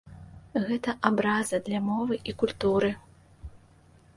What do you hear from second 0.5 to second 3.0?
Гэта абраза для мовы і культуры.